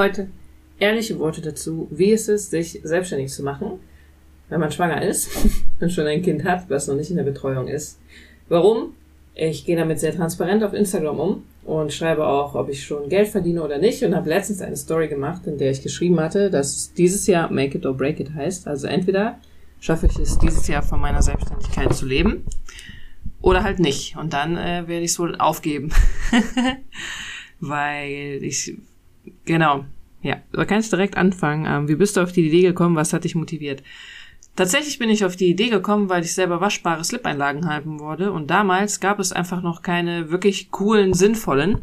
[0.00, 0.28] Heute
[0.78, 3.80] ehrliche Worte dazu, wie es ist, sich selbstständig zu machen,
[4.48, 5.28] wenn man schwanger ist
[5.78, 8.00] und schon ein Kind hat, was noch nicht in der Betreuung ist.
[8.48, 8.94] Warum?
[9.34, 13.28] Ich gehe damit sehr transparent auf Instagram um und schreibe auch, ob ich schon Geld
[13.28, 16.94] verdiene oder nicht und habe letztens eine Story gemacht, in der ich geschrieben hatte, dass
[16.94, 18.68] dieses Jahr Make It or Break It heißt.
[18.68, 19.38] Also entweder
[19.80, 22.46] schaffe ich es dieses Jahr von meiner Selbstständigkeit zu leben
[23.42, 24.16] oder halt nicht.
[24.16, 25.90] Und dann äh, werde ich es wohl aufgeben.
[27.60, 28.78] Weil ich,
[29.50, 29.84] genau,
[30.22, 31.66] ja, da kann ich direkt anfangen.
[31.66, 32.96] Ähm, wie bist du auf die Idee gekommen?
[32.96, 33.82] Was hat dich motiviert?
[34.56, 38.50] Tatsächlich bin ich auf die Idee gekommen, weil ich selber waschbare Slip-Einlagen haben wollte und
[38.50, 41.82] damals gab es einfach noch keine wirklich coolen, sinnvollen.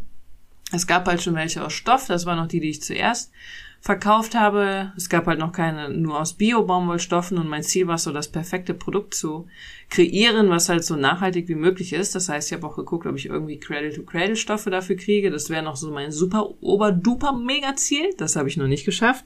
[0.71, 3.31] Es gab halt schon welche aus Stoff, das waren noch die, die ich zuerst
[3.79, 4.91] verkauft habe.
[4.97, 8.73] Es gab halt noch keine nur aus Bio-Baumwollstoffen und mein Ziel war so, das perfekte
[8.73, 9.47] Produkt zu
[9.89, 12.15] kreieren, was halt so nachhaltig wie möglich ist.
[12.15, 15.31] Das heißt, ich habe auch geguckt, ob ich irgendwie Cradle-to-Cradle-Stoffe dafür kriege.
[15.31, 18.13] Das wäre noch so mein super oberduper mega Ziel.
[18.17, 19.25] Das habe ich noch nicht geschafft.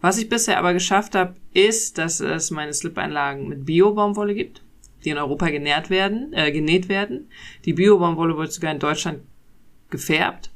[0.00, 4.62] Was ich bisher aber geschafft habe, ist, dass es meine Slip-Einlagen mit Bio-Baumwolle gibt,
[5.04, 7.28] die in Europa genährt werden, äh, genäht werden.
[7.64, 9.20] Die Bio-Baumwolle wird sogar in Deutschland
[9.90, 10.50] gefärbt.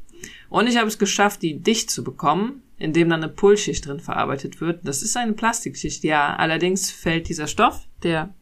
[0.48, 4.60] Und ich habe es geschafft, die dicht zu bekommen, indem dann eine Pullschicht drin verarbeitet
[4.60, 4.86] wird.
[4.86, 6.36] Das ist eine Plastikschicht, ja.
[6.36, 8.34] Allerdings fällt dieser Stoff, der,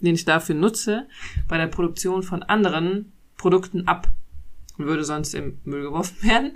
[0.00, 1.08] den ich dafür nutze,
[1.48, 4.08] bei der Produktion von anderen Produkten ab
[4.80, 6.52] und würde sonst im Müll geworfen werden.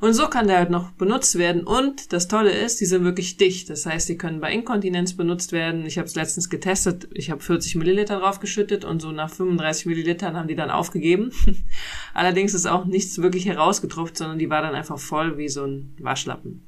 [0.00, 1.64] Und so kann der halt noch benutzt werden.
[1.64, 3.70] Und das Tolle ist, die sind wirklich dicht.
[3.70, 5.86] Das heißt, die können bei Inkontinenz benutzt werden.
[5.86, 7.08] Ich habe es letztens getestet.
[7.12, 11.30] Ich habe 40 Milliliter draufgeschüttet und so nach 35 Millilitern haben die dann aufgegeben.
[12.14, 15.96] Allerdings ist auch nichts wirklich herausgetropft, sondern die war dann einfach voll wie so ein
[15.98, 16.62] Waschlappen.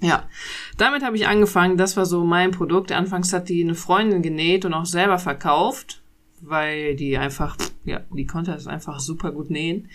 [0.00, 0.28] Ja,
[0.78, 1.76] damit habe ich angefangen.
[1.76, 2.90] Das war so mein Produkt.
[2.90, 6.02] Anfangs hat die eine Freundin genäht und auch selber verkauft,
[6.40, 9.88] weil die einfach, ja, die konnte das einfach super gut nähen.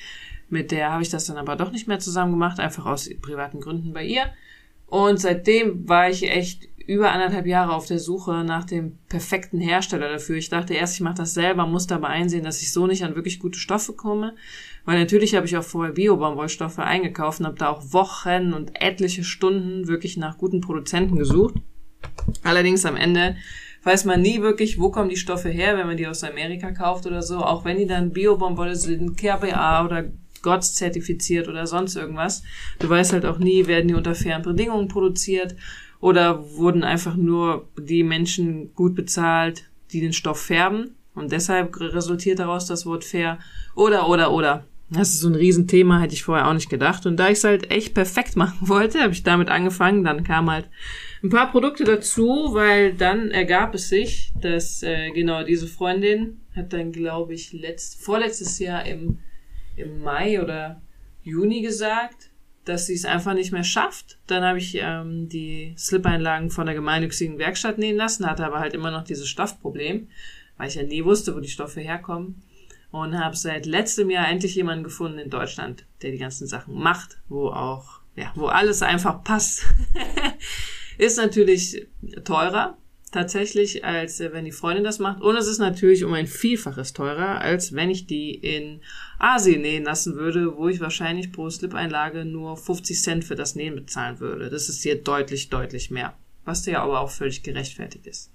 [0.49, 3.59] Mit der habe ich das dann aber doch nicht mehr zusammen gemacht, einfach aus privaten
[3.59, 4.31] Gründen bei ihr.
[4.87, 10.09] Und seitdem war ich echt über anderthalb Jahre auf der Suche nach dem perfekten Hersteller
[10.09, 10.37] dafür.
[10.37, 13.15] Ich dachte erst, ich mache das selber, musste aber einsehen, dass ich so nicht an
[13.15, 14.35] wirklich gute Stoffe komme.
[14.85, 19.25] Weil natürlich habe ich auch vorher Bio-Baumwollstoffe eingekauft und habe da auch Wochen und etliche
[19.25, 21.55] Stunden wirklich nach guten Produzenten gesucht.
[22.43, 23.35] Allerdings am Ende
[23.83, 27.05] weiß man nie wirklich, wo kommen die Stoffe her, wenn man die aus Amerika kauft
[27.05, 27.39] oder so.
[27.39, 30.05] Auch wenn die dann Bio-Baumwolle sind, KBA oder
[30.47, 32.41] GOTS zertifiziert oder sonst irgendwas.
[32.79, 35.55] Du weißt halt auch nie, werden die unter fairen Bedingungen produziert
[35.99, 40.95] oder wurden einfach nur die Menschen gut bezahlt, die den Stoff färben.
[41.15, 43.39] Und deshalb resultiert daraus das Wort fair
[43.75, 44.65] oder oder oder.
[44.89, 47.05] Das ist so ein Riesenthema, hätte ich vorher auch nicht gedacht.
[47.05, 50.05] Und da ich es halt echt perfekt machen wollte, habe ich damit angefangen.
[50.05, 50.69] Dann kamen halt
[51.23, 56.71] ein paar Produkte dazu, weil dann ergab es sich, dass äh, genau diese Freundin hat
[56.71, 59.19] dann, glaube ich, letzt, vorletztes Jahr im
[59.77, 60.81] im Mai oder
[61.23, 62.29] Juni gesagt,
[62.65, 64.17] dass sie es einfach nicht mehr schafft.
[64.27, 68.73] Dann habe ich ähm, die Slip-Einlagen von der gemeinnützigen Werkstatt nähen lassen, hatte aber halt
[68.73, 70.09] immer noch dieses Stoffproblem,
[70.57, 72.41] weil ich ja nie wusste, wo die Stoffe herkommen.
[72.89, 77.17] Und habe seit letztem Jahr endlich jemanden gefunden in Deutschland, der die ganzen Sachen macht,
[77.27, 79.65] wo auch, ja, wo alles einfach passt.
[80.97, 81.87] Ist natürlich
[82.23, 82.77] teurer,
[83.11, 85.21] tatsächlich, als äh, wenn die Freundin das macht.
[85.21, 88.81] Und es ist natürlich um ein Vielfaches teurer, als wenn ich die in
[89.19, 93.75] Asien nähen lassen würde, wo ich wahrscheinlich pro Slip-Einlage nur 50 Cent für das Nähen
[93.75, 94.49] bezahlen würde.
[94.49, 96.17] Das ist hier deutlich, deutlich mehr.
[96.45, 98.31] Was ja aber auch völlig gerechtfertigt ist.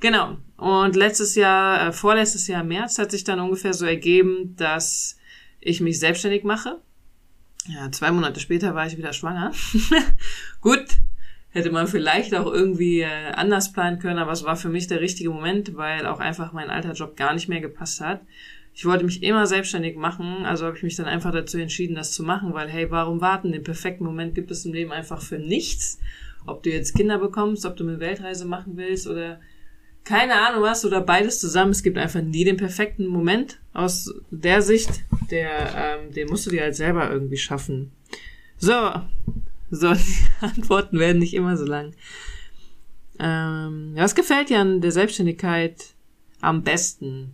[0.00, 0.36] Genau.
[0.56, 5.16] Und letztes Jahr, äh, vorletztes Jahr März hat sich dann ungefähr so ergeben, dass
[5.60, 6.80] ich mich selbstständig mache.
[7.68, 9.52] Ja, zwei Monate später war ich wieder schwanger.
[10.60, 10.84] Gut,
[11.52, 15.00] hätte man vielleicht auch irgendwie äh, anders planen können, aber es war für mich der
[15.00, 18.20] richtige Moment, weil auch einfach mein alter Job gar nicht mehr gepasst hat.
[18.74, 22.12] Ich wollte mich immer selbstständig machen, also habe ich mich dann einfach dazu entschieden, das
[22.12, 23.52] zu machen, weil hey, warum warten?
[23.52, 26.00] Den perfekten Moment gibt es im Leben einfach für nichts.
[26.46, 29.38] Ob du jetzt Kinder bekommst, ob du eine Weltreise machen willst oder
[30.04, 31.70] keine Ahnung was oder beides zusammen.
[31.70, 33.60] Es gibt einfach nie den perfekten Moment.
[33.72, 37.92] Aus der Sicht, der, ähm, den musst du dir halt selber irgendwie schaffen.
[38.56, 38.72] So,
[39.72, 41.94] so, die Antworten werden nicht immer so lang.
[43.18, 45.94] Ähm, was gefällt dir an der Selbstständigkeit
[46.40, 47.32] am besten?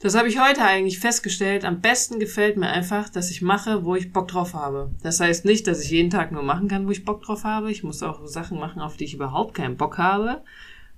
[0.00, 1.64] Das habe ich heute eigentlich festgestellt.
[1.64, 4.90] Am besten gefällt mir einfach, dass ich mache, wo ich Bock drauf habe.
[5.02, 7.70] Das heißt nicht, dass ich jeden Tag nur machen kann, wo ich Bock drauf habe.
[7.70, 10.42] Ich muss auch Sachen machen, auf die ich überhaupt keinen Bock habe.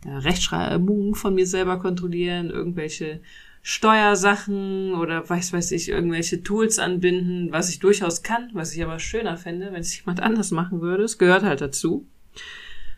[0.05, 3.21] Rechtschreibungen von mir selber kontrollieren, irgendwelche
[3.69, 9.01] Steuersachen oder weiß weiß ich, irgendwelche Tools anbinden, was ich durchaus kann, was ich aber
[9.01, 11.03] schöner fände, wenn es jemand anders machen würde.
[11.03, 12.07] Es gehört halt dazu.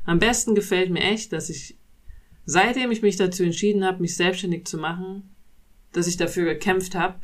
[0.05, 1.79] Am besten gefällt mir echt, dass ich,
[2.44, 5.35] seitdem ich mich dazu entschieden habe, mich selbstständig zu machen,
[5.93, 7.19] dass ich dafür gekämpft habe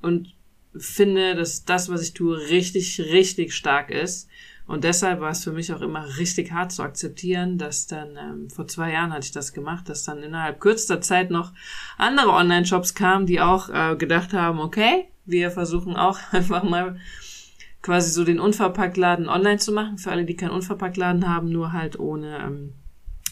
[0.00, 0.34] und
[0.74, 4.26] finde, dass das, was ich tue, richtig, richtig stark ist
[4.70, 8.50] Und deshalb war es für mich auch immer richtig hart zu akzeptieren, dass dann, ähm,
[8.50, 11.52] vor zwei Jahren hatte ich das gemacht, dass dann innerhalb kürzester Zeit noch
[11.98, 17.00] andere Online-Shops kamen, die auch äh, gedacht haben, okay, wir versuchen auch einfach mal
[17.82, 21.98] quasi so den Unverpacktladen online zu machen, für alle, die keinen Unverpacktladen haben, nur halt
[21.98, 22.74] ohne ähm,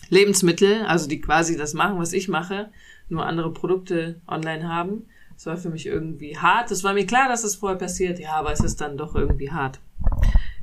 [0.09, 2.71] Lebensmittel, also die quasi das machen, was ich mache,
[3.09, 5.05] nur andere Produkte online haben.
[5.35, 6.73] Das war für mich irgendwie hart.
[6.73, 9.15] Es war mir klar, dass es das vorher passiert, ja, aber es ist dann doch
[9.15, 9.79] irgendwie hart.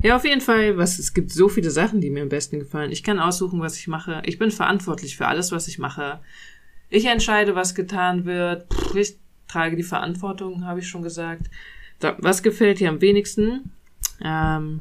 [0.02, 2.92] Ja, auf jeden Fall, was, es gibt so viele Sachen, die mir am besten gefallen.
[2.92, 4.22] Ich kann aussuchen, was ich mache.
[4.26, 6.20] Ich bin verantwortlich für alles, was ich mache.
[6.90, 8.66] Ich entscheide, was getan wird.
[8.94, 9.16] Ich
[9.48, 11.50] trage die Verantwortung, habe ich schon gesagt.
[12.00, 13.72] Was gefällt dir am wenigsten?
[14.22, 14.80] Ähm,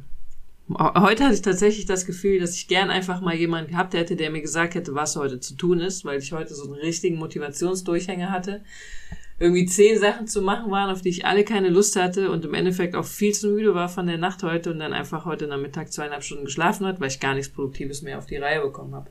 [0.69, 4.31] heute hatte ich tatsächlich das Gefühl, dass ich gern einfach mal jemanden gehabt hätte, der
[4.31, 8.31] mir gesagt hätte, was heute zu tun ist, weil ich heute so einen richtigen Motivationsdurchhänger
[8.31, 8.63] hatte.
[9.37, 12.53] Irgendwie zehn Sachen zu machen waren, auf die ich alle keine Lust hatte und im
[12.53, 15.91] Endeffekt auch viel zu müde war von der Nacht heute und dann einfach heute Nachmittag
[15.91, 19.09] zweieinhalb Stunden geschlafen hat, weil ich gar nichts Produktives mehr auf die Reihe bekommen habe.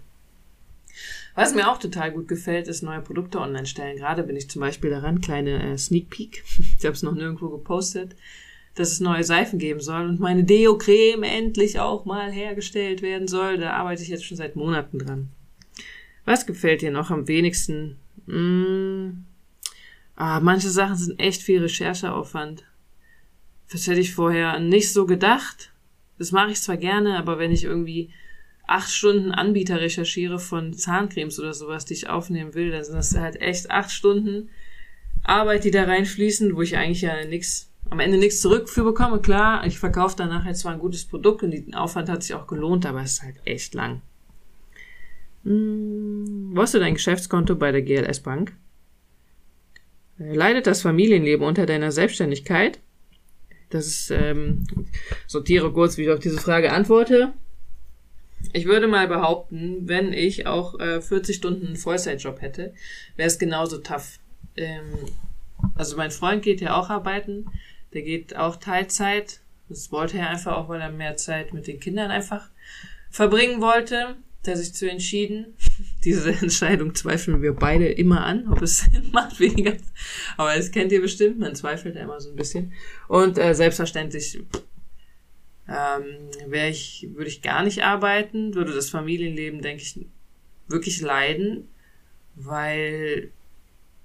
[1.34, 3.96] Was mir auch total gut gefällt, ist neue Produkte online stellen.
[3.96, 6.44] Gerade bin ich zum Beispiel daran, kleine äh, Sneak Peek.
[6.78, 8.14] Ich habe es noch nirgendwo gepostet
[8.74, 13.58] dass es neue Seifen geben soll und meine Deo-Creme endlich auch mal hergestellt werden soll.
[13.58, 15.28] Da arbeite ich jetzt schon seit Monaten dran.
[16.24, 17.96] Was gefällt dir noch am wenigsten?
[18.26, 19.24] Hm,
[20.16, 22.64] ah, manche Sachen sind echt viel Rechercheaufwand.
[23.70, 25.72] Das hätte ich vorher nicht so gedacht.
[26.18, 28.10] Das mache ich zwar gerne, aber wenn ich irgendwie
[28.66, 33.16] acht Stunden Anbieter recherchiere von Zahncremes oder sowas, die ich aufnehmen will, dann sind das
[33.16, 34.48] halt echt acht Stunden
[35.22, 39.20] Arbeit, die da reinfließen, wo ich eigentlich ja nichts am Ende nichts zurück für bekomme.
[39.20, 42.46] Klar, ich verkaufe danach jetzt zwar ein gutes Produkt und der Aufwand hat sich auch
[42.46, 44.00] gelohnt, aber es ist halt echt lang.
[45.44, 48.54] Hm, wo hast du dein Geschäftskonto bei der GLS Bank?
[50.18, 52.78] Leidet das Familienleben unter deiner Selbstständigkeit?
[53.70, 54.66] Das ist, ähm,
[55.26, 57.32] sortiere kurz, wie ich auf diese Frage antworte.
[58.52, 62.74] Ich würde mal behaupten, wenn ich auch äh, 40 Stunden Vollzeitjob hätte,
[63.16, 64.18] wäre es genauso tough.
[64.56, 64.92] Ähm,
[65.74, 67.46] also mein Freund geht ja auch arbeiten.
[67.94, 69.40] Der geht auch Teilzeit.
[69.68, 72.48] Das wollte er einfach auch, weil er mehr Zeit mit den Kindern einfach
[73.10, 74.16] verbringen wollte.
[74.46, 75.54] Der sich zu entschieden.
[76.04, 79.74] Diese Entscheidung zweifeln wir beide immer an, ob es Sinn macht, weniger.
[80.36, 82.72] Aber das kennt ihr bestimmt, man zweifelt immer so ein bisschen.
[83.08, 84.42] Und äh, selbstverständlich
[85.68, 86.04] ähm,
[86.46, 89.98] wäre ich, würde ich gar nicht arbeiten, würde das Familienleben, denke ich,
[90.68, 91.68] wirklich leiden,
[92.34, 93.30] weil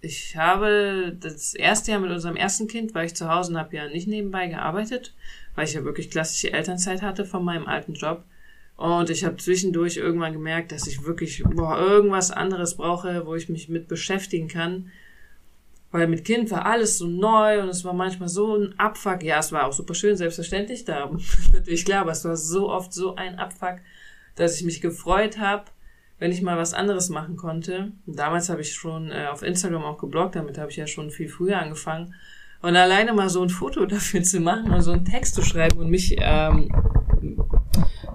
[0.01, 3.87] ich habe das erste Jahr mit unserem ersten Kind, war ich zu Hause habe ja
[3.89, 5.13] nicht nebenbei gearbeitet,
[5.55, 8.23] weil ich ja wirklich klassische Elternzeit hatte von meinem alten Job.
[8.79, 13.49] Und ich habe zwischendurch irgendwann gemerkt, dass ich wirklich boah, irgendwas anderes brauche, wo ich
[13.49, 14.89] mich mit beschäftigen kann.
[15.91, 19.21] Weil mit Kind war alles so neu und es war manchmal so ein Abfuck.
[19.21, 21.11] Ja, es war auch super schön, selbstverständlich da.
[21.53, 23.79] Natürlich klar, aber es war so oft so ein Abfuck,
[24.35, 25.65] dass ich mich gefreut habe,
[26.17, 27.91] wenn ich mal was anderes machen konnte.
[28.05, 31.27] damals habe ich schon äh, auf Instagram auch gebloggt, damit habe ich ja schon viel
[31.27, 32.15] früher angefangen.
[32.61, 35.79] Und alleine mal so ein Foto dafür zu machen und so einen Text zu schreiben
[35.79, 36.71] und mich ähm,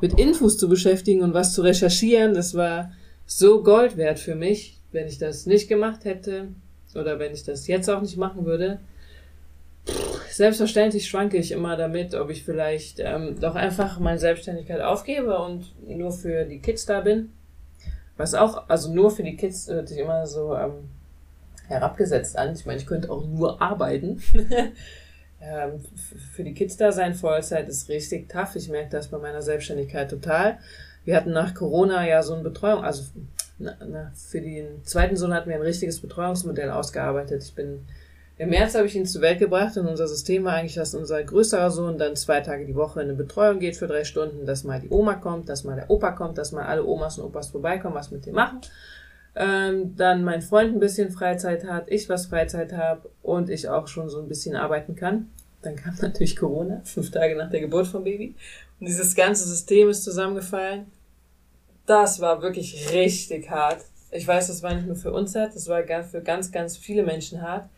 [0.04, 2.92] mit Infos zu beschäftigen und was zu recherchieren, das war
[3.26, 4.78] so Gold wert für mich.
[4.92, 6.48] Wenn ich das nicht gemacht hätte
[6.94, 8.80] oder wenn ich das jetzt auch nicht machen würde,
[10.30, 15.72] selbstverständlich schwanke ich immer damit, ob ich vielleicht ähm, doch einfach meine Selbstständigkeit aufgebe und
[15.88, 17.30] nur für die Kids da bin
[18.16, 20.88] was auch, also nur für die Kids hört sich immer so ähm,
[21.66, 22.54] herabgesetzt an.
[22.54, 24.22] Ich meine, ich könnte auch nur arbeiten.
[25.44, 25.80] ähm,
[26.32, 28.56] für die Kids da sein Vollzeit ist richtig tough.
[28.56, 30.58] Ich merke das bei meiner Selbstständigkeit total.
[31.04, 33.04] Wir hatten nach Corona ja so ein Betreuung, also
[34.14, 37.44] für den zweiten Sohn hatten wir ein richtiges Betreuungsmodell ausgearbeitet.
[37.44, 37.86] Ich bin
[38.36, 41.22] im März habe ich ihn zur Welt gebracht und unser System war eigentlich, dass unser
[41.22, 44.64] größerer Sohn dann zwei Tage die Woche in eine Betreuung geht für drei Stunden, dass
[44.64, 47.48] mal die Oma kommt, dass mal der Opa kommt, dass mal alle Omas und Opas
[47.48, 48.60] vorbeikommen, was mit dem machen.
[49.36, 53.86] Ähm, dann mein Freund ein bisschen Freizeit hat, ich was Freizeit habe und ich auch
[53.86, 55.30] schon so ein bisschen arbeiten kann.
[55.64, 58.34] Dann kam natürlich Corona, fünf Tage nach der Geburt vom Baby.
[58.80, 60.86] Und dieses ganze System ist zusammengefallen.
[61.86, 63.84] Das war wirklich richtig hart.
[64.10, 67.02] Ich weiß, das war nicht nur für uns hart, das war für ganz, ganz viele
[67.02, 67.68] Menschen hart.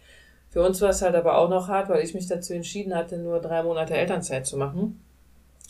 [0.51, 3.19] Für uns war es halt aber auch noch hart, weil ich mich dazu entschieden hatte,
[3.19, 5.01] nur drei Monate Elternzeit zu machen.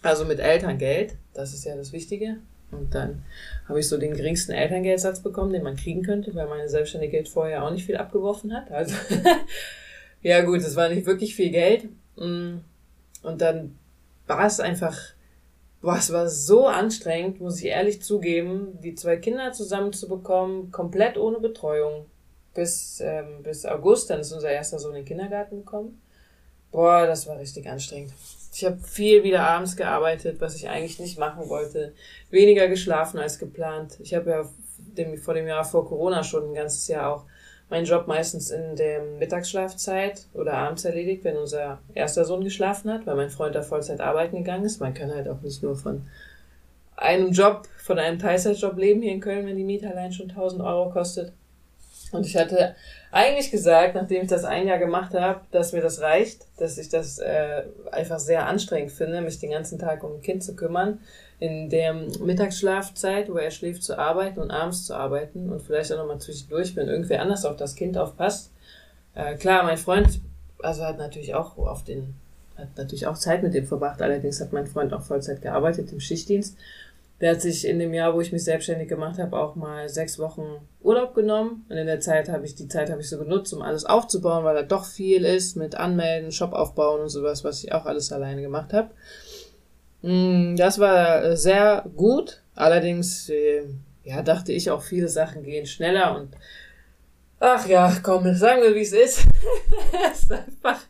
[0.02, 2.37] Also mit Elterngeld, das ist ja das Wichtige.
[2.70, 3.23] Und dann
[3.68, 7.64] habe ich so den geringsten Elterngeldsatz bekommen, den man kriegen könnte, weil meine Selbstständigkeit vorher
[7.64, 8.70] auch nicht viel abgeworfen hat.
[8.70, 8.94] Also
[10.23, 11.88] ja gut, es war nicht wirklich viel Geld.
[12.16, 12.58] Mm.
[13.23, 13.78] Und dann
[14.26, 14.96] war es einfach,
[15.80, 21.40] boah, es war so anstrengend, muss ich ehrlich zugeben, die zwei Kinder zusammenzubekommen, komplett ohne
[21.40, 22.06] Betreuung
[22.54, 26.00] bis, ähm, bis August, dann ist unser erster Sohn in den Kindergarten gekommen.
[26.73, 28.12] Boah, das war richtig anstrengend.
[28.52, 31.94] Ich habe viel wieder abends gearbeitet, was ich eigentlich nicht machen wollte.
[32.30, 33.99] Weniger geschlafen als geplant.
[34.00, 37.25] Ich habe ja dem, vor dem Jahr vor Corona schon ein ganzes Jahr auch
[37.68, 43.06] meinen Job meistens in der Mittagsschlafzeit oder abends erledigt, wenn unser erster Sohn geschlafen hat,
[43.06, 44.80] weil mein Freund da Vollzeit arbeiten gegangen ist.
[44.80, 46.06] Man kann halt auch nicht nur von
[46.96, 50.62] einem Job, von einem Teilzeitjob leben hier in Köln, wenn die Miete allein schon 1000
[50.62, 51.32] Euro kostet.
[52.12, 52.76] Und ich hatte
[53.10, 56.88] eigentlich gesagt, nachdem ich das ein Jahr gemacht habe, dass mir das reicht, dass ich
[56.88, 61.00] das äh, einfach sehr anstrengend finde, mich den ganzen Tag um ein Kind zu kümmern,
[61.38, 65.98] in der Mittagsschlafzeit, wo er schläft, zu arbeiten und abends zu arbeiten und vielleicht auch
[65.98, 68.52] nochmal zwischendurch, wenn irgendwer anders auf das Kind aufpasst.
[69.14, 70.20] Äh, klar, mein Freund,
[70.62, 72.14] also hat natürlich auch auf den,
[72.56, 76.00] hat natürlich auch Zeit mit dem verbracht, allerdings hat mein Freund auch Vollzeit gearbeitet im
[76.00, 76.56] Schichtdienst
[77.20, 80.18] der hat sich in dem Jahr, wo ich mich selbstständig gemacht habe, auch mal sechs
[80.18, 80.42] Wochen
[80.82, 81.64] Urlaub genommen.
[81.68, 84.44] Und in der Zeit habe ich, die Zeit habe ich so genutzt, um alles aufzubauen,
[84.44, 88.12] weil da doch viel ist mit Anmelden, Shop aufbauen und sowas, was ich auch alles
[88.12, 88.90] alleine gemacht habe.
[90.02, 92.42] Mm, das war sehr gut.
[92.54, 93.62] Allerdings, äh,
[94.04, 96.37] ja, dachte ich auch, viele Sachen gehen schneller und
[97.40, 99.25] ach ja, komm, sagen wir, wie es ist.
[100.12, 100.80] es ist einfach,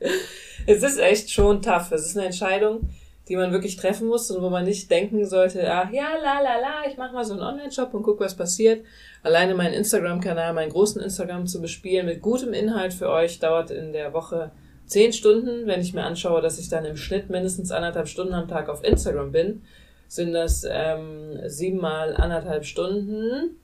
[0.67, 1.93] es ist echt schon tough.
[1.93, 2.89] Es ist eine Entscheidung
[3.29, 6.61] die man wirklich treffen muss und wo man nicht denken sollte, ach ja, la la
[6.61, 8.85] la, ich mache mal so einen Online-Shop und guck, was passiert.
[9.23, 13.93] Alleine meinen Instagram-Kanal, meinen großen Instagram zu bespielen mit gutem Inhalt für euch dauert in
[13.93, 14.53] der Woche
[14.87, 15.67] zehn Stunden.
[15.67, 18.85] Wenn ich mir anschaue, dass ich dann im Schnitt mindestens anderthalb Stunden am Tag auf
[18.85, 19.63] Instagram bin,
[20.07, 23.57] sind das ähm, siebenmal anderthalb Stunden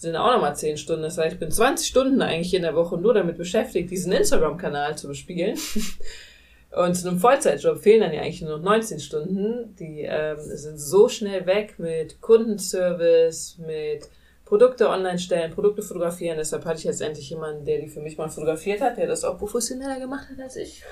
[0.00, 1.02] sind auch nochmal zehn Stunden.
[1.02, 4.96] Das heißt, ich bin 20 Stunden eigentlich in der Woche nur damit beschäftigt, diesen Instagram-Kanal
[4.96, 5.58] zu bespielen.
[6.70, 9.74] Und zu einem Vollzeitjob fehlen dann ja eigentlich nur noch 19 Stunden.
[9.76, 14.08] Die ähm, sind so schnell weg mit Kundenservice, mit
[14.44, 16.38] Produkte online stellen, Produkte fotografieren.
[16.38, 19.24] Deshalb hatte ich jetzt endlich jemanden, der die für mich mal fotografiert hat, der das
[19.24, 20.84] auch professioneller gemacht hat als ich,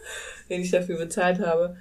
[0.50, 1.76] den ich dafür bezahlt habe.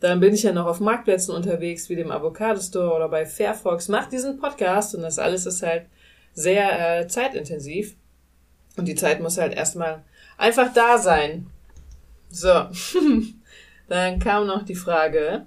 [0.00, 3.88] Dann bin ich ja noch auf Marktplätzen unterwegs, wie dem Avocado Store oder bei Fairfox,
[3.88, 5.86] mach diesen Podcast und das alles ist halt
[6.34, 7.96] sehr äh, zeitintensiv.
[8.76, 10.04] Und die Zeit muss halt erstmal
[10.36, 11.46] einfach da sein.
[12.28, 12.48] So,
[13.88, 15.46] dann kam noch die Frage,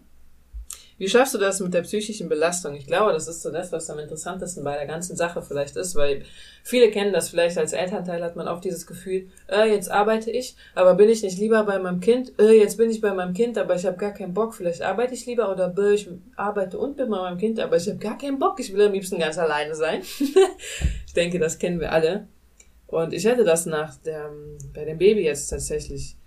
[1.00, 2.76] wie schaffst du das mit der psychischen Belastung?
[2.76, 5.96] Ich glaube, das ist so das, was am interessantesten bei der ganzen Sache vielleicht ist,
[5.96, 6.24] weil
[6.62, 10.58] viele kennen das vielleicht als Elternteil hat man auch dieses Gefühl, äh, jetzt arbeite ich,
[10.76, 12.34] aber bin ich nicht lieber bei meinem Kind?
[12.38, 14.54] Äh, jetzt bin ich bei meinem Kind, aber ich habe gar keinen Bock.
[14.54, 17.88] Vielleicht arbeite ich lieber oder äh, ich arbeite und bin bei meinem Kind, aber ich
[17.88, 18.60] habe gar keinen Bock.
[18.60, 20.02] Ich will am liebsten ganz alleine sein.
[21.08, 22.28] ich denke, das kennen wir alle.
[22.88, 24.34] Und ich hätte das nach der,
[24.74, 26.18] bei dem Baby jetzt tatsächlich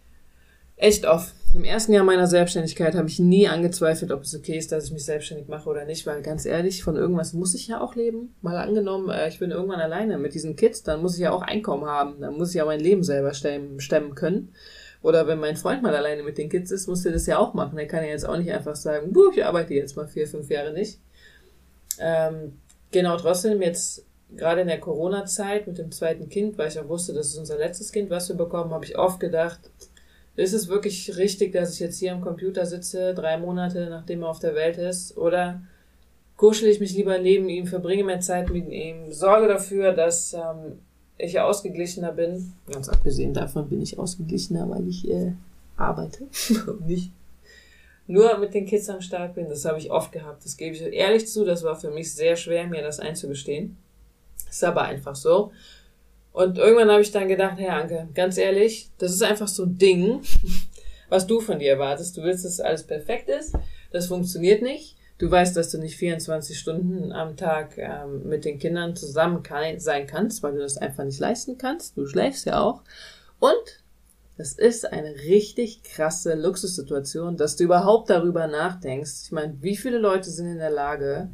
[0.83, 1.35] echt oft.
[1.55, 4.93] Im ersten Jahr meiner Selbstständigkeit habe ich nie angezweifelt, ob es okay ist, dass ich
[4.93, 8.35] mich selbstständig mache oder nicht, weil ganz ehrlich, von irgendwas muss ich ja auch leben.
[8.41, 11.43] Mal angenommen, äh, ich bin irgendwann alleine mit diesen Kids, dann muss ich ja auch
[11.43, 14.55] Einkommen haben, dann muss ich ja mein Leben selber stemmen, können.
[15.03, 17.55] Oder wenn mein Freund mal alleine mit den Kids ist, muss er das ja auch
[17.55, 17.79] machen.
[17.79, 20.73] Er kann ja jetzt auch nicht einfach sagen, ich arbeite jetzt mal vier, fünf Jahre
[20.73, 21.01] nicht.
[21.99, 22.59] Ähm,
[22.91, 27.12] genau, trotzdem jetzt gerade in der Corona-Zeit mit dem zweiten Kind, weil ich auch wusste,
[27.12, 29.61] das ist unser letztes Kind, was wir bekommen, habe ich oft gedacht,
[30.37, 34.29] ist es wirklich richtig, dass ich jetzt hier am Computer sitze, drei Monate nachdem er
[34.29, 35.17] auf der Welt ist?
[35.17, 35.62] Oder
[36.37, 40.79] kuschel ich mich lieber neben ihm, verbringe mehr Zeit mit ihm, sorge dafür, dass ähm,
[41.19, 42.53] ich ausgeglichener bin?
[42.71, 45.33] Ganz abgesehen davon bin ich ausgeglichener, weil ich äh,
[45.77, 46.25] arbeite
[46.67, 47.12] und nicht
[48.07, 49.49] nur mit den Kids am Start bin.
[49.49, 50.45] Das habe ich oft gehabt.
[50.45, 51.45] Das gebe ich ehrlich zu.
[51.45, 53.77] Das war für mich sehr schwer, mir das einzugestehen.
[54.49, 55.53] Ist aber einfach so.
[56.33, 59.77] Und irgendwann habe ich dann gedacht, Herr Anke, ganz ehrlich, das ist einfach so ein
[59.77, 60.23] Ding,
[61.09, 62.17] was du von dir erwartest.
[62.17, 63.55] Du willst, dass alles perfekt ist.
[63.91, 64.97] Das funktioniert nicht.
[65.19, 69.79] Du weißt, dass du nicht 24 Stunden am Tag ähm, mit den Kindern zusammen kann,
[69.79, 71.97] sein kannst, weil du das einfach nicht leisten kannst.
[71.97, 72.83] Du schläfst ja auch.
[73.39, 73.83] Und
[74.39, 79.27] das ist eine richtig krasse Luxussituation, dass du überhaupt darüber nachdenkst.
[79.27, 81.31] Ich meine, wie viele Leute sind in der Lage,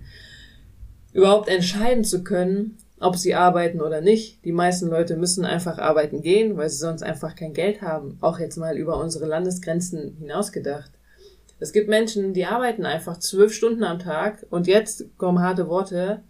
[1.13, 4.45] überhaupt entscheiden zu können, ob sie arbeiten oder nicht.
[4.45, 8.19] Die meisten Leute müssen einfach arbeiten gehen, weil sie sonst einfach kein Geld haben.
[8.21, 10.91] Auch jetzt mal über unsere Landesgrenzen hinausgedacht.
[11.61, 16.23] Es gibt Menschen, die arbeiten einfach zwölf Stunden am Tag und jetzt kommen harte Worte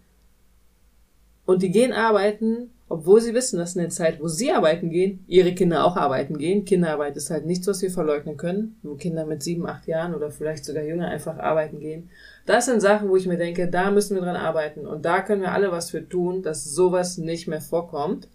[1.45, 5.23] und die gehen arbeiten obwohl sie wissen, dass in der Zeit, wo sie arbeiten gehen,
[5.27, 6.65] ihre Kinder auch arbeiten gehen.
[6.65, 10.31] Kinderarbeit ist halt nichts, was wir verleugnen können, wo Kinder mit sieben, acht Jahren oder
[10.31, 12.09] vielleicht sogar jünger einfach arbeiten gehen.
[12.47, 15.43] Das sind Sachen, wo ich mir denke, da müssen wir dran arbeiten und da können
[15.43, 18.27] wir alle was für tun, dass sowas nicht mehr vorkommt.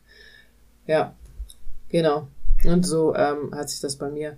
[0.87, 1.15] Ja,
[1.89, 2.29] genau.
[2.65, 4.37] Und so ähm, hat sich das bei mir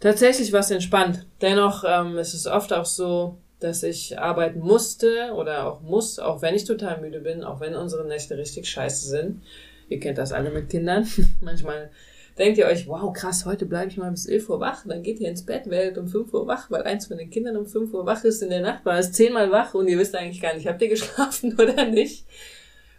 [0.00, 1.24] tatsächlich was entspannt.
[1.40, 6.42] Dennoch ähm, ist es oft auch so, dass ich arbeiten musste oder auch muss, auch
[6.42, 9.42] wenn ich total müde bin, auch wenn unsere Nächte richtig scheiße sind.
[9.88, 11.06] Ihr kennt das alle mit Kindern.
[11.40, 11.90] Manchmal
[12.38, 15.20] denkt ihr euch, wow, krass, heute bleibe ich mal bis 11 Uhr wach, dann geht
[15.20, 17.92] ihr ins Bett, werdet um 5 Uhr wach, weil eins von den Kindern um 5
[17.92, 20.54] Uhr wach ist in der Nacht, war es zehnmal wach und ihr wisst eigentlich gar
[20.54, 22.26] nicht, habt ihr geschlafen oder nicht.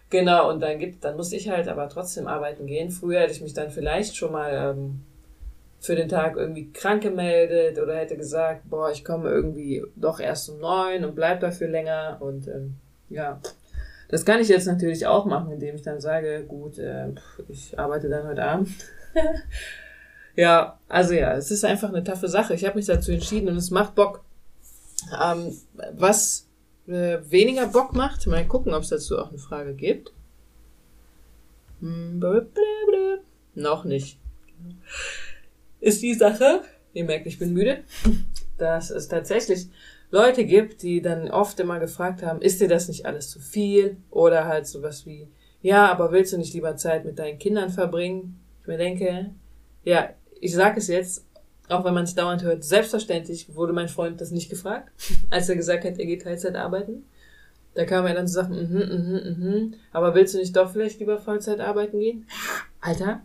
[0.10, 2.92] Genau, und dann gibt, dann muss ich halt aber trotzdem arbeiten gehen.
[2.92, 5.02] Früher hätte ich mich dann vielleicht schon mal ähm,
[5.84, 10.50] für den Tag irgendwie krank gemeldet oder hätte gesagt, boah, ich komme irgendwie doch erst
[10.50, 12.76] um neun und bleib dafür länger und ähm,
[13.10, 13.42] ja,
[14.08, 17.10] das kann ich jetzt natürlich auch machen, indem ich dann sage, gut, äh,
[17.50, 18.70] ich arbeite dann heute Abend.
[20.36, 22.54] ja, also ja, es ist einfach eine taffe Sache.
[22.54, 24.24] Ich habe mich dazu entschieden und es macht Bock.
[25.22, 25.58] Ähm,
[25.92, 26.48] was
[26.88, 30.14] äh, weniger Bock macht, mal gucken, ob es dazu auch eine Frage gibt.
[31.82, 32.22] Hm,
[33.56, 34.18] Noch nicht.
[35.84, 36.62] Ist die Sache,
[36.94, 37.80] ihr merkt, ich bin müde,
[38.58, 39.68] dass es tatsächlich
[40.12, 43.98] Leute gibt, die dann oft immer gefragt haben, ist dir das nicht alles zu viel?
[44.10, 45.28] Oder halt sowas wie,
[45.62, 48.40] ja, aber willst du nicht lieber Zeit mit deinen Kindern verbringen?
[48.62, 49.32] Ich mir denke,
[49.84, 51.26] ja, ich sage es jetzt,
[51.68, 54.90] auch wenn man es dauernd hört, selbstverständlich wurde mein Freund das nicht gefragt,
[55.32, 57.04] als er gesagt hat, er geht Teilzeit arbeiten.
[57.74, 61.02] Da kam er dann zu sagen, mhm, mhm, mhm, aber willst du nicht doch vielleicht
[61.02, 62.26] lieber Vollzeit arbeiten gehen?
[62.80, 63.22] Alter.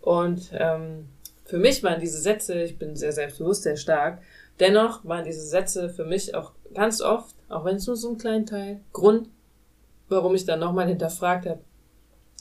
[0.00, 1.08] Und ähm,
[1.54, 4.20] für mich waren diese Sätze, ich bin sehr selbstbewusst, sehr stark,
[4.60, 8.18] Dennoch waren diese Sätze für mich auch ganz oft, auch wenn es nur so ein
[8.18, 9.28] kleinen Teil, Grund,
[10.08, 11.60] warum ich dann nochmal hinterfragt habe,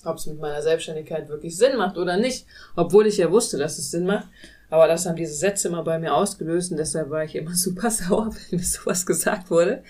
[0.06, 3.80] ob es mit meiner Selbstständigkeit wirklich Sinn macht oder nicht, obwohl ich ja wusste, dass
[3.80, 4.28] es Sinn macht.
[4.70, 7.90] Aber das haben diese Sätze immer bei mir ausgelöst und deshalb war ich immer super
[7.90, 9.84] sauer, wenn mir sowas gesagt wurde.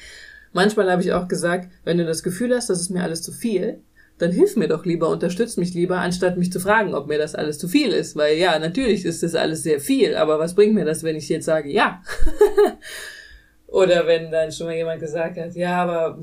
[0.54, 3.32] Manchmal habe ich auch gesagt, wenn du das Gefühl hast, das ist mir alles zu
[3.32, 3.82] viel,
[4.18, 7.36] dann hilf mir doch lieber, unterstütz mich lieber, anstatt mich zu fragen, ob mir das
[7.36, 8.16] alles zu viel ist.
[8.16, 11.30] Weil ja, natürlich ist das alles sehr viel, aber was bringt mir das, wenn ich
[11.30, 12.02] jetzt sage, ja?
[13.68, 16.22] Oder wenn dann schon mal jemand gesagt hat, ja, aber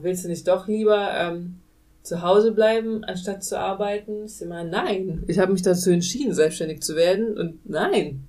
[0.00, 1.60] willst du nicht doch lieber ähm,
[2.02, 4.24] zu Hause bleiben, anstatt zu arbeiten?
[4.24, 5.22] Ist immer nein.
[5.28, 8.24] Ich habe mich dazu entschieden, selbstständig zu werden und nein.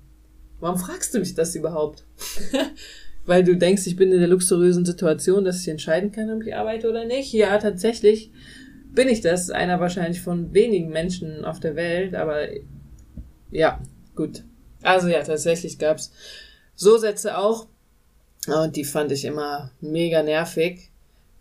[0.60, 2.06] Warum fragst du mich das überhaupt?
[3.26, 6.56] Weil du denkst, ich bin in der luxuriösen Situation, dass ich entscheiden kann, ob ich
[6.56, 7.34] arbeite oder nicht.
[7.34, 8.32] Ja, tatsächlich
[8.90, 12.48] bin ich das, einer wahrscheinlich von wenigen Menschen auf der Welt, aber
[13.52, 13.80] ja,
[14.16, 14.44] gut.
[14.82, 16.12] Also ja, tatsächlich gab's
[16.76, 17.68] so Sätze auch
[18.48, 20.92] und die fand ich immer mega nervig,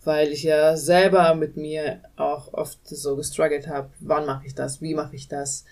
[0.05, 4.83] weil ich ja selber mit mir auch oft so gestruggelt habe, wann mache ich das,
[4.83, 5.65] wie mache ich das,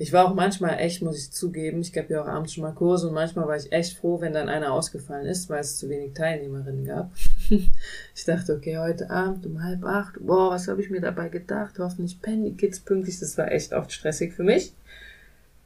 [0.00, 2.72] ich war auch manchmal echt, muss ich zugeben, ich gab ja auch abends schon mal
[2.72, 5.90] Kurse und manchmal war ich echt froh, wenn dann einer ausgefallen ist, weil es zu
[5.90, 7.10] wenig Teilnehmerinnen gab.
[8.14, 11.78] ich dachte, okay, heute Abend um halb acht, boah, was habe ich mir dabei gedacht?
[11.78, 13.18] Hoffentlich pennen die Kids pünktlich.
[13.20, 14.74] Das war echt oft stressig für mich.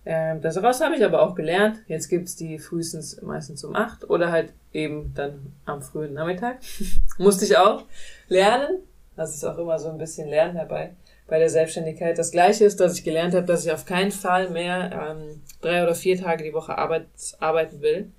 [0.07, 1.81] Ähm, daraus habe ich aber auch gelernt.
[1.87, 6.59] Jetzt gibt's die frühestens meistens um acht oder halt eben dann am frühen Nachmittag.
[7.18, 7.85] Musste ich auch
[8.29, 8.81] lernen.
[9.16, 10.90] Das ist auch immer so ein bisschen Lernen dabei
[11.27, 12.18] bei der Selbstständigkeit.
[12.18, 15.83] Das Gleiche ist, dass ich gelernt habe, dass ich auf keinen Fall mehr ähm, drei
[15.83, 17.07] oder vier Tage die Woche arbeit,
[17.38, 18.11] arbeiten will,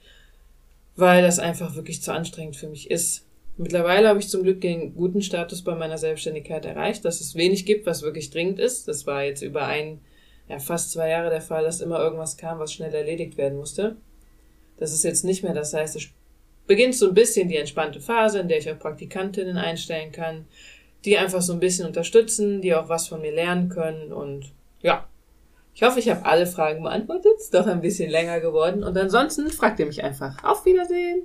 [0.95, 3.24] weil das einfach wirklich zu anstrengend für mich ist.
[3.57, 7.65] Mittlerweile habe ich zum Glück den guten Status bei meiner Selbstständigkeit erreicht, dass es wenig
[7.65, 8.87] gibt, was wirklich dringend ist.
[8.87, 10.01] Das war jetzt über ein,
[10.49, 13.95] ja, fast zwei Jahre der Fall, dass immer irgendwas kam, was schnell erledigt werden musste.
[14.77, 16.09] Das ist jetzt nicht mehr, das heißt, es
[16.67, 20.45] beginnt so ein bisschen die entspannte Phase, in der ich auch Praktikantinnen einstellen kann,
[21.05, 25.07] die einfach so ein bisschen unterstützen, die auch was von mir lernen können und ja.
[25.73, 27.33] Ich hoffe, ich habe alle Fragen beantwortet.
[27.37, 28.81] Ist doch ein bisschen länger geworden.
[28.81, 30.41] Und ansonsten fragt ihr mich einfach.
[30.41, 31.23] Auf Wiedersehen!